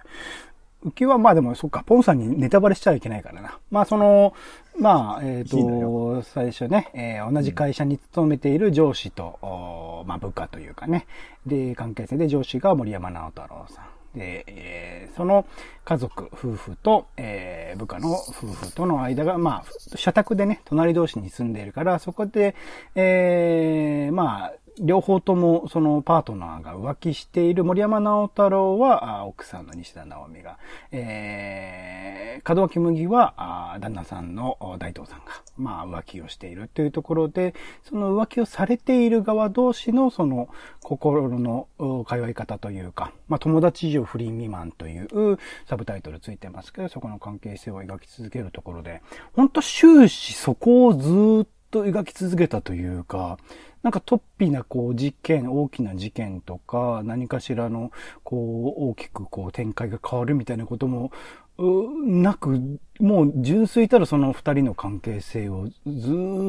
[0.82, 3.58] 浮き輪、まあでもそっか、ポンさんにネタバレしちゃいけないからな。
[3.70, 4.32] まあその、
[4.80, 11.06] まあ、えっ、いいのと、最初ね、えー同じ会社に勤めている上司と、おまあ部下というかね。
[11.46, 13.97] で、関係性で上司が森山直太朗さん。
[14.18, 15.46] で、えーその
[15.84, 22.54] 家族、夫婦と、えー部下の夫婦との間が、まあ、社宅でね、隣同士に住んでいるから、そこで、
[22.94, 30.58] えーまあ、両方ともそのパートナーが浮気している森山直太朗は、奥さんの西田直美が、
[30.92, 40.48] えー、門脇麦は、旦那さんの大東さんが、まあ浮気をしているというところで、その浮気をされている側同士のその
[40.82, 41.68] 心の
[42.08, 49.02] 通い方というか、まあ友達以上不倫未満というサブタイトルついてますけど、そこの関係性を描き続けるところで、
[49.34, 53.38] 本当終始そこをずっと描き続けたというか、
[53.82, 57.92] なんか突飛なこう事件、大きな事件とか、何かしらの
[58.24, 61.12] こう大きくこう展開が変わるみたいなことも、
[61.58, 65.74] なく、もう純粋たるその二人の関係性をず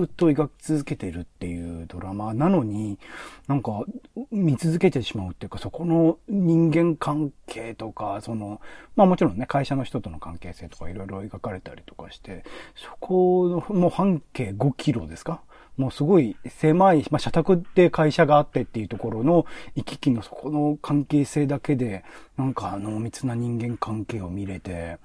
[0.06, 3.00] っと描き続けているっていうドラマなのに、
[3.48, 3.84] なんか
[4.30, 8.62] 見続けてしまうっていうか、そこの人間関係とか、その、
[8.96, 12.44] まあもちろんね、会社の人との関係性とかいろいろ描かれたりとかして、
[12.76, 15.42] そこの、もう半径5キロですか
[15.80, 22.04] もうすごい狭い、まあ、社宅で会社があってっていうところの行き来のそこの関係性だけで、
[22.38, 24.98] なんか濃密な人間関係を見れて、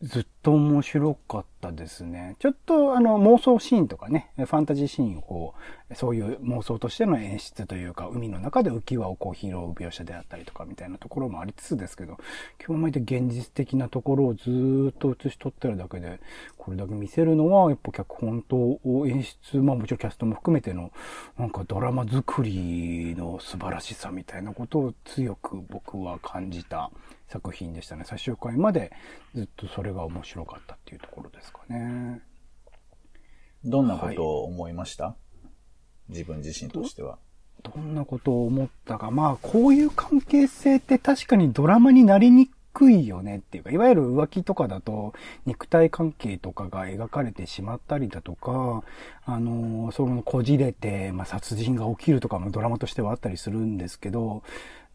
[0.00, 2.36] ずっと面白かったですね。
[2.38, 5.60] ちょっとあの妄想シーンとかね、ファンタジーシーンをこう、
[5.94, 12.16] そういう妄想としての演出というか、海の中で浮き輪をこう拾う描写であったりとかみたいなところもありつつですけど、
[12.64, 16.20] 今日まで現実的なところをずーっと映し取ってるだけで、
[16.56, 20.92] これだけ見せるのは、やっぱ脚本と演出、まあもちろんキャストも含めての、
[21.36, 26.90] なんかドラマ作りの素晴らしさみたいなことを強く僕は感じた
[27.28, 28.04] 作品でしたね。
[28.06, 28.92] 最終回まで
[29.34, 32.22] ずっとそれが面白かったっていうところですかね。
[33.64, 35.16] どんなことを思いました、
[36.10, 37.18] 自分自身としては。
[37.62, 39.10] どんなことを思ったか。
[39.10, 45.12] まあ、こういう関係性って確かにドラマになりにくいよねっていうか、いわゆる浮気とかだと
[45.44, 48.82] 肉体関係とかが描かれてしまったりだとか、
[49.24, 54.42] あの、そのこじれて、まあ、殺人が起きるとかもドラマとしてはあったりするんですけど、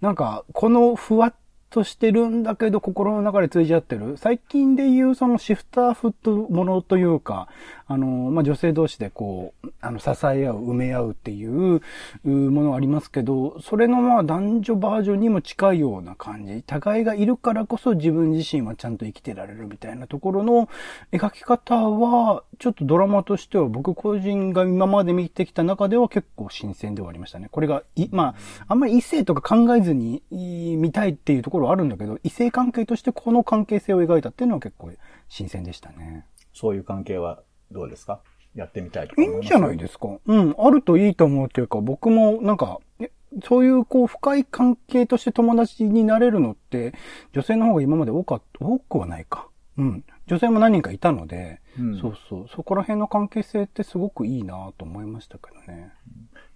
[0.01, 1.35] なんか、このふわっ
[1.75, 4.15] としてるんだけど心の中で通じ合ってる？
[4.15, 7.49] 最近で言うそのシフターフットものというか、
[7.87, 11.81] あの、まあ、女性同士でこう、あの、支え合う、埋め合うっていう
[12.23, 16.63] うものありますけど、それのまあ男女バージョンにも近いような感じ。
[16.63, 20.69] 互いがいるからこそ自分自身はちゃんと生きてられるみたいなところの
[21.11, 27.49] 描き方は、ちょっとドラマとしては僕個人が今まで見てきた中では結構新鮮ではありましたね。
[27.51, 34.91] これが、い、まあ、あんまり異性とか考えずに見たいっていうところはあるんだけど、異性関係としてこの関係性を描いたっていうのは結構
[35.27, 36.25] 新鮮でしたね。
[36.53, 38.21] そういう関係はどうですか？
[38.55, 40.07] やってみたいとかいいんじゃないですか。
[40.25, 43.11] うん、あるといいと思うっていうか、僕もなんか、え
[43.43, 46.93] そういうこう深い関係として友達になれるのって、
[47.33, 49.49] 女性の方が今まで多かった、多くはないか。
[49.77, 50.05] うん。
[50.27, 55.91] 女性も何人かいたので、うんそうそう、そこら辺の関係性ってすごくいいなと思いましたけどね。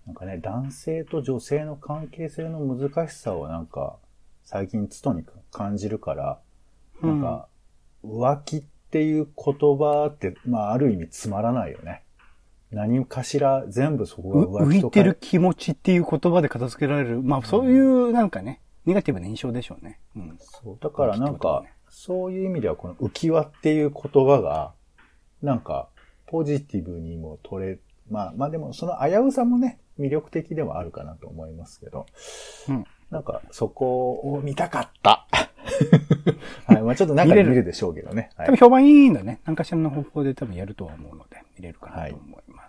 [0.05, 3.97] なんかね、男性と女性の関係性の難しさをなんか、
[4.51, 6.39] 最近つとに感じるから、
[7.03, 7.47] なんか、
[8.03, 12.03] 浮気っていう言葉って、まあ、ある意味つまらないよね。
[12.71, 14.85] 何かしら全部そこうが浮気。
[14.85, 17.21] 浮いてる気持ちっていう言葉で片付けられる。
[17.21, 19.99] まあそういうなんかね、ネガティブな印象でしょうね。
[20.15, 20.39] うん。
[20.39, 20.77] そう。
[20.81, 24.73] だからなんかね、そういう意味ではこの浮き輪っていう言葉が、
[25.43, 25.89] なんか、
[26.25, 32.07] ポジティブにも取れ、まあ、まあでもその危うさもね、魅力的ではあるかなと思いますけど、
[32.69, 32.85] うん。
[33.11, 35.25] なんか、そこを見たかった。
[36.67, 36.81] はい。
[36.81, 38.29] まあちょっと中で見るでしょうけどね。
[38.35, 38.47] はい。
[38.47, 39.39] 多分評判いいんだね。
[39.45, 42.68] 何かしらの方法で多分やるとは思うので、見れるかなと思いま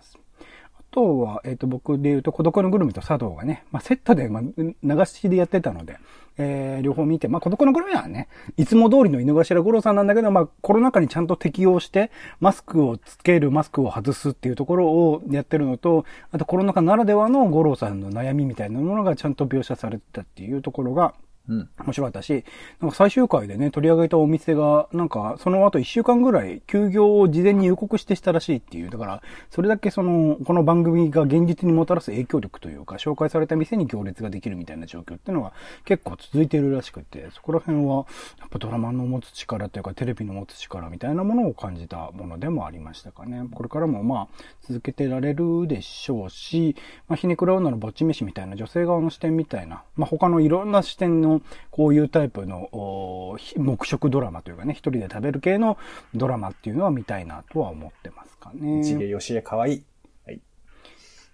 [0.91, 5.97] とは、えっ、と、僕で言うと、孤独のグルメと茶道がね、まあ、セットで、まあ、流しでやってたので、
[6.37, 8.27] えー、両方見て、まあ、孤独のグルメはね、
[8.57, 21.13] いつも通りの井の頭五郎さんなんだけど、まあ、コロナ禍にちゃんと適応して、マスクをつける、マスクを外すっていうところをやってるのと、あとコロナ禍ならではの五郎さんの悩みみたいなものがちゃんと描写されてたっていうところが、
[21.49, 21.69] うん。
[21.85, 22.45] 面白かったし、
[22.79, 35.53] なんか最終回でね、取り上げたお店が、なんかその後一週間ぐらい休業を事前に予告してしたらしいっていう、だから、それだけその、この番組が現実にもたらす影響力というか、紹介された店に行列ができるみたいな状況っていうのが
[35.85, 38.05] 結構続いてるらしくて、そこら辺は、
[38.39, 43.43] やっぱドラマの持つ力というか、テレビの持つ力みたいなものを感じたものでもありましたかね。
[43.53, 44.27] これからもまあ、
[44.61, 46.75] 続けてられるでしょうし、
[47.07, 51.30] まあ、ひねくら女のぼっち飯みたいな女性側の視点みたいな、まあ、他のいろんな視点の
[51.69, 55.77] こういうタイプのおひ黙食ドラマというかね、一人で食べる系の
[56.13, 58.81] ドラマっていうのは見たいなとは思ってますかね。
[58.81, 59.71] 一芸よしえかわい。
[59.75, 59.83] い。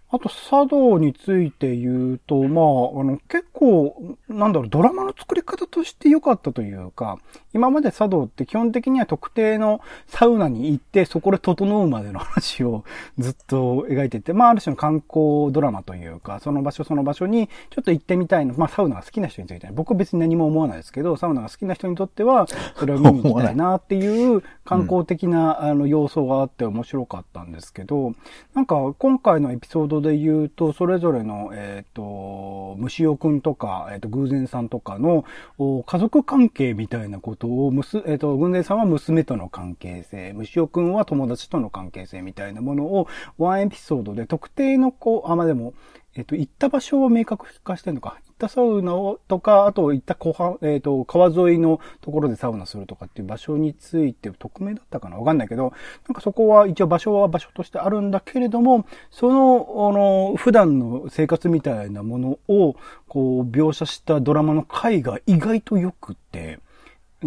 [0.10, 7.20] あと、茶道について言うと、まあ、あの、結構、なんだろう、ドラマの作り方として良かったというか、
[7.54, 12.86] 今まで茶道って基本的には特定のサウナに行って、そこで整うまでの話を
[13.20, 18.54] ずっと描いてて、まあ、ある種の観光ドラマというか、その場所その場所にちょっと行ってみたいの。
[18.56, 28.14] まあ、サウナが好きな人については、僕別に何も思わないですけど、サウナが好きな人にとっては、それを見に行きたいなっていう観光的な、あの要素があって面白かったんですけど、
[28.54, 35.26] なんか今回のエピソードで言うと、それぞれの、えっ、と、虫尾くんとか、えっ、と、偶然さんとかの
[35.60, 43.08] 家族関係みたいなことを、むす、えっ、と、偶然さんは娘との関係性、虫尾くんは友達との関係性みたいなものを、
[43.38, 45.74] ワンエピソードで特定のこう、あ、まあ、でも、
[46.18, 48.18] えっ、と、行った場所を明確化してるのか。
[48.26, 55.74] 行ったサウナをとか、あと行った湖畔、えっ、と、川沿いのところでサウナするとかっていう場所について、匿名だったかなわかんないけど、
[56.08, 62.76] なんかそこは一応場所は場所としてあるんだけれども、その、あの、普段の生活みたいなものを、
[63.08, 66.60] こう、描写したドラマの回が意外と良くて、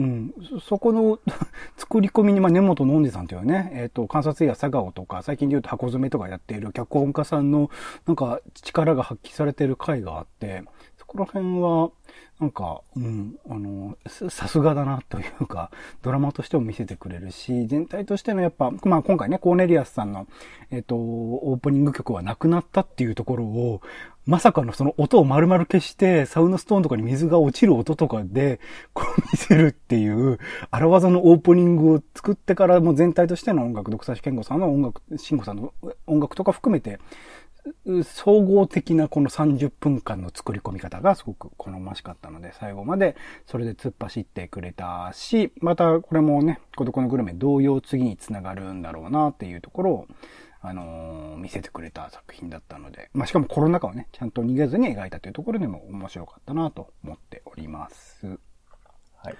[0.00, 0.34] うん、
[0.66, 1.18] そこの
[1.76, 7.70] 作り込みに、まあ、根本のんじさんというね、えっ、と、観察や佐川とか、最近で言うと箱詰めとかやっている脚本家さんの、
[8.06, 10.64] なんか、力が発揮されている回があって、
[11.10, 11.90] こら辺は、
[12.38, 15.70] なんか、うん、あの、さすがだなというか、
[16.02, 20.28] ドラマとしても見せてくれるし、全体としてのやっぱ、まあ今回ね、コーネリアスさんの、
[20.70, 23.80] えっ、と、オープニング曲はなくなったっていうところを、
[24.26, 28.60] まさかのその音を丸々消して、サウンドストーンとかに水が落ちる音とかで、
[28.94, 30.38] こう見せるっていう、
[30.70, 35.74] 荒技のオープニングを作ってからも全体としての音楽、独裁健吾さんの音楽、慎吾さんの
[36.06, 37.00] 音楽とか含めて、
[38.04, 50.06] 総合的なこの30分間の作り込み方がすごく好ましかったので、最後までそれで突っ走ってくれたし、またこれもね、孤独のグルメ同様次につながるんだろうなっていうところを、
[50.62, 58.26] あのー、見せてくれた作品だったので、まあ、しかもコロナ禍をね、ちゃんと逃げずに描いたというところでも面白かったなと思っております。
[59.22, 59.34] はい。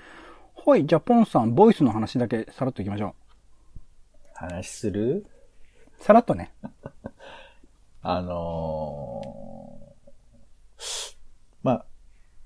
[0.66, 3.14] はい、じゃあポンさん、ボイスの話だけさらっといきましょう。
[4.34, 5.26] 話する？
[5.98, 6.52] さらっとね。
[8.02, 11.14] あのー、
[11.62, 11.84] まあ、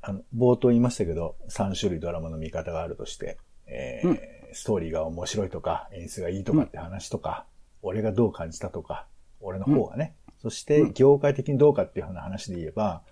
[0.02, 4.20] あの、冒頭言いましたけど、3種類ドラマの見方があるとして、えー、うん、
[4.52, 7.46] ストーリーが面白いとか、演出がいいとかって話とか、
[7.82, 9.06] うん、俺がどう感じたとか、
[9.40, 13.02] 俺の方がね、うん、そして業界的にどうかっていうような話で言えば、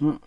[0.00, 0.20] うん、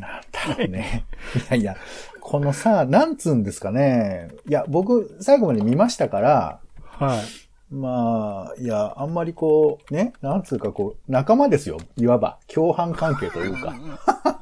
[0.00, 1.04] なんだろうね。
[1.36, 1.76] いやいや、
[2.20, 4.30] このさ、なんつうんですかね。
[4.48, 6.60] いや、僕、最後まで見ましたから、
[7.00, 7.74] はい。
[7.74, 11.78] まあ、いや、あんまりこう、ね、なんつうかこう、仲間ですよ。
[11.96, 13.74] いわば、共犯関係というか。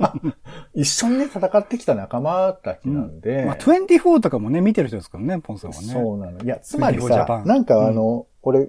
[0.75, 3.43] 一緒にね、戦ってきた仲間たちなんで。
[3.43, 5.89] うん、まあ、24とかもね、見てる人ですからね、ポンさんはね。
[5.89, 6.41] そうなの。
[6.41, 8.67] いや、つまりさ、なんかあの、うん、俺、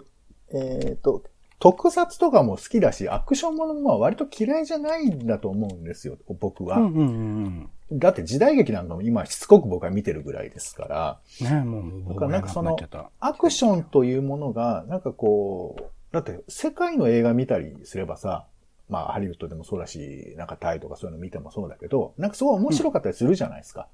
[0.52, 1.24] えっ、ー、と、
[1.60, 6.78] 特撮とかも好きだし、アクションものも割と嫌いじゃないんだと思うんですよ、僕は。
[6.78, 11.20] うんうんうんだって時代劇なんかも今しつこく僕は見てるぐらいですから。
[11.42, 12.78] ねもう僕はなんかその、
[13.20, 18.46] アクションというものが、なんかこう、だって世界の映画見たりすればさ、
[18.90, 23.88] まあハリウッドでもそうだし、なんかタイとかそういうの見てもそうだけど、なんかすごい面白かったりするじゃないですか。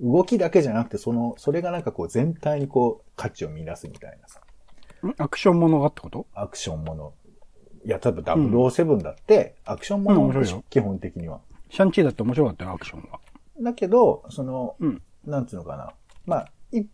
[0.00, 4.40] うん、動きだけじゃなくて、その、それがなんかこう全体にこう価値を見出すみたいなさ。
[5.16, 6.26] アクションものがってこと？
[6.34, 7.12] アクションもの。
[7.84, 11.40] いや、例えば007だって、アクションものでしょ、基本的には。
[11.70, 13.20] シャンチーだって面白かったよ、アクションは。
[13.60, 15.92] だけど、その、うん、なんつうのかな。
[16.26, 16.48] まあ、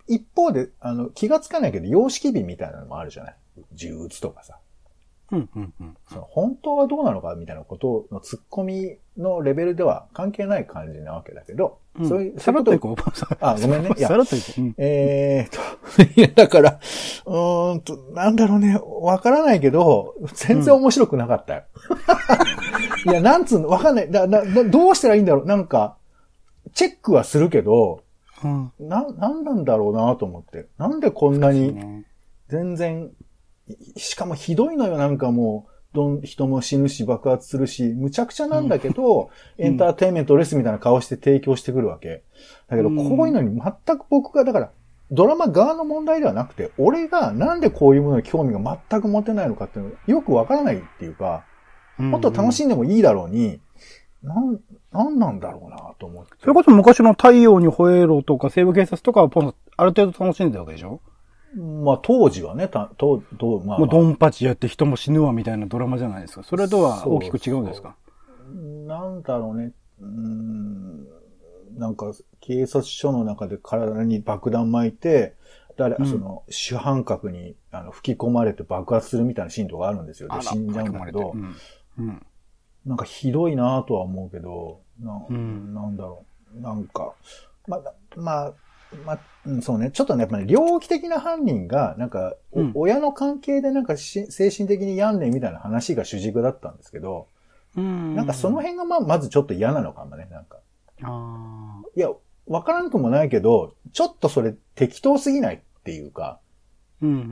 [0.06, 3.36] 一方で、あの、気がつかないけど、様式美みたいなのもあるじゃない？
[3.72, 4.58] 銃撃つとかさ。
[5.32, 12.94] うんうんうん、その本当はどうなのかみたいなことの突っ込みのレベルでは関係ない感じなわけだけど、うん、そういう、さらっといこう。
[13.40, 13.90] あ、ごめんね。
[13.96, 14.60] いや、さらっといこう。
[14.60, 16.78] うん、えーと、 いや、だから、
[17.24, 21.62] うーんと、なんだろうね、わからないけど、全然面白くなかったよ。
[23.06, 24.10] うん、いや、なんつうの、わかんない。
[24.10, 25.46] だ、だ、どうしたらいいんだろう？
[25.46, 25.96] なんか、
[26.74, 28.02] チェックはするけど、
[28.42, 30.66] うん、な、なんなんだろうなと思って。
[30.76, 32.04] なんでこんなに、
[32.48, 33.10] 全然、
[33.96, 42.22] しかもひどいのよ、なんかもう、どん、人も死ぬし爆発するし、むちゃくちゃなんだけど、うん、エンターテインメントレスみたいな顔して提供してくるわけ。
[42.68, 44.70] だけど、こういうのに全く僕が、だから、
[45.10, 51.44] ドラマ側の問題ではなくて、俺がなんでこういうものに興味が全く持てないのかっていうのよくわからないっていうか、
[51.98, 53.60] もっと楽しんでもいいだろうに、
[54.24, 54.58] なん、
[54.90, 56.32] なんなんだろうなと思って。
[56.40, 61.00] それこそ昔の太陽に吠えろとか西部警察とかはポンある程度楽しんでるわけでしょ？
[61.56, 66.42] まあ当時はね、た、と、と、まあ、まあ、もうドンパチやって人も死ぬわみたいなドラマじゃないですか。
[66.42, 67.96] それとは大きく違うんですか？
[68.86, 69.72] なんだろうね。
[70.00, 71.06] うん、
[71.76, 75.34] なんか警察署の中で体に爆弾巻いて、
[75.76, 80.28] 誰、うん、その、主犯格にあの吹き込まれて爆発するみたいなシーンとかあるんですよ。
[80.28, 81.56] で、死んじゃうんだけど、うん。
[81.98, 82.26] うん、
[82.86, 86.24] なんかひどいなとは思うけど、な,、ん、なんだろ
[86.56, 86.60] う。
[86.60, 87.14] なんか、
[87.66, 87.80] ま、
[88.16, 88.54] まあ、
[89.04, 89.18] まあ、
[89.62, 89.90] そうね。
[89.90, 97.26] ちょっとね、やっぱり、ね、猟奇的な犯人が、なんか、うん、親の関係でなんか精神的に病んでみたいな話が主軸だったんですけど、
[97.76, 100.58] うん、なんかその辺がま、まずちょっと嫌なのかもね、なんか。
[101.02, 102.10] あいや、
[102.46, 106.38] わからんくもないけど、ちょっとそれ適当すぎないっていうか、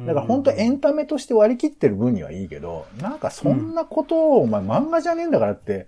[0.07, 5.87] だから本当エンタメとして割り切ってる分にはいいけど、なんかそんなことをお前漫画じゃねえんだからって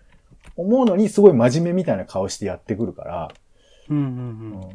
[0.57, 3.30] 思うのにすごい真面目みたいな顔してやってくるから、
[3.89, 4.07] うんうんう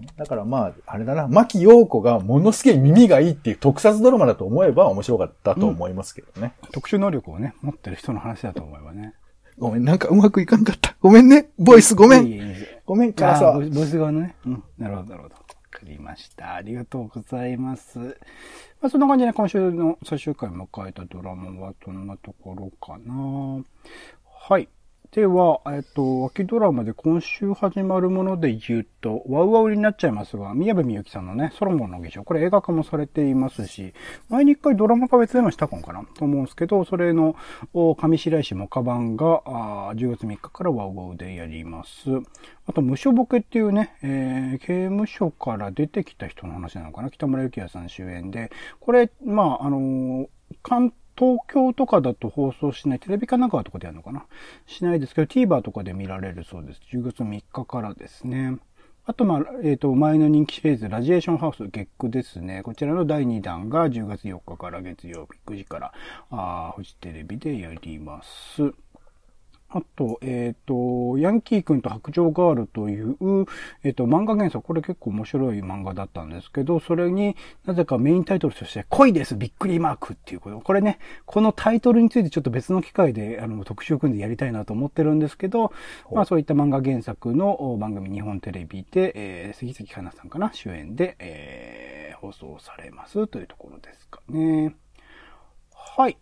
[0.01, 6.53] ん、だからまあ、あれだな、牧陽子がものすげえ耳がいいっていう特撮ドラマだと思えば面白かったと思いますけどね。
[6.64, 9.14] うん、特殊能力をね、持ってる人の話だと思えばね。
[9.57, 10.95] ごめん、なんかうまくいかんかった。
[11.01, 11.49] ごめんね。
[11.57, 12.55] ボイスごめん。
[12.86, 13.51] ごめん、からさ。
[13.53, 14.36] ボイス側のね。
[14.45, 14.64] うん。
[14.78, 15.36] なるほど、なるほど。
[15.80, 16.55] 作りました。
[16.55, 17.99] ありがとうございます。
[17.99, 23.63] まあ、そんな感じで今週の最終回を迎えたドラマはどんなところかな。
[24.25, 24.67] はい。
[25.12, 33.95] では、えっと、秋ドラマで今週始まるもので言うと、ワウワウになっちゃいますが、宮部みゆきさんのね、ソロモンの儀式、これ映画化もされていますし、
[34.30, 37.36] 前に一回ドラマ化別でもしたかかなと思うんですけど、それの、
[37.74, 42.12] 上白石もカバンが、あ10月3日からワウワウでやります。
[42.68, 50.28] あと、無所ボケっていうね、えー、刑務所から出てきた人の話なのかな北村幸也さん主演で、これ、まあ、あのー、
[50.62, 54.26] 関東京とかだと放送しない、テレビかなんかとかでやるのかな？
[54.65, 56.82] しないですけど、TVer とかで見られるそうです。
[56.93, 58.57] 10月3日からですね。
[59.05, 62.61] あと、まあ、えっ、ー、と、前の人気シリーズ、ラジエーションハウス月9ですね。
[62.63, 65.93] こちらの第2弾が10月4日から月曜日9時から、
[66.30, 68.72] あフジテレビでやります。
[69.72, 73.15] あと、えっ、ー、と、ヤンキー君と白状ガールという、
[73.84, 80.59] えっ、ー、と、漫画原作、これ結構面白い漫画だったんですけど、それになぜかメインタイトルとして、恋ですびっくりマークっていうこと。
[80.59, 85.72] これね、このタイトルについてちょっと別の機会で、あの、特集組んでやりたいなと思ってるんですけど、
[86.11, 94.74] まあそういった漫画原作の番組日本テレビで、えー、杉崎花さんかな、主演で、えー、放送されますというところですかね。
[95.76, 96.17] はい。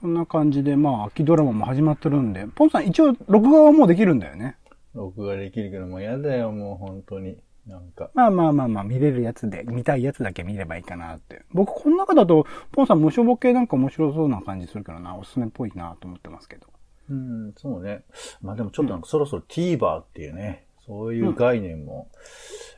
[0.00, 4.56] そんな感じで、まあ、秋ドラマも始まってるんで、ポンさん一応、録画はもうできるんだよね。
[4.94, 7.38] 録画できるけど、もう嫌だよ、もう本当に。
[7.66, 8.10] なんか。
[8.14, 11.42] まあまあまあまあ、見れるやつで、見たいやつだけ見ればいいかなって。
[11.52, 16.66] 僕、この中だと、ポンさん無償ボケなんか面白そうな感じするからな、おすすめっぽいなと思ってますけど。
[17.10, 18.04] うん、そうね。
[18.42, 22.10] まあでもちょっとなんかそろそろ TVer っていうね、そういう概念も、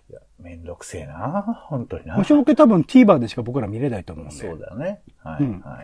[0.09, 2.17] うん、いや、めんどくせえな、本当にな。
[2.17, 4.35] 無償ボケ多分 TVer でしか僕ら見れないと思うんで。
[4.35, 5.01] そうだよね。
[5.19, 5.83] はい、うん、は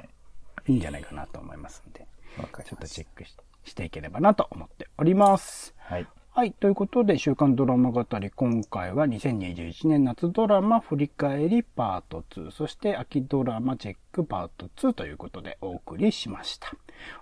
[0.66, 0.72] い。
[0.72, 2.06] いいんじゃないかなと思いますんで、
[2.36, 2.44] ちょ
[2.76, 3.24] っとチェック
[3.64, 5.74] していければなと思っております。
[5.78, 6.06] はい。
[6.34, 6.52] はい。
[6.52, 16.72] ということで、週刊ドラマ語り、今回は2021年夏ドラマ振り返りパート2、そして秋ドラマチェックパート2ということでお送りしました。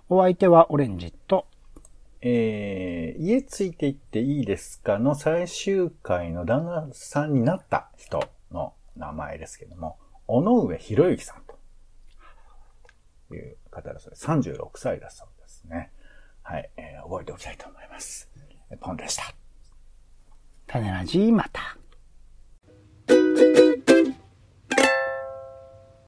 [0.07, 1.45] お相手はオレンジと、
[2.21, 11.40] えー、家ついていっていいですかの最終回の旦那さんになった人の名前ですけども、尾上博之さんと。
[13.31, 14.27] という方だそうです。
[14.27, 15.91] 36歳だそうですね。
[16.43, 18.29] はい、えー、覚えておきたいと思います。
[18.81, 19.33] ポンでした。
[20.67, 21.77] 種ラジまた。